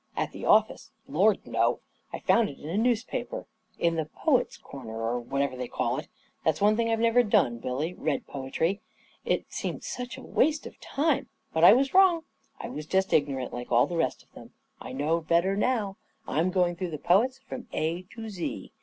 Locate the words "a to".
17.71-18.27